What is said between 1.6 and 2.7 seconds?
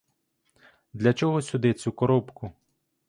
цю коробку?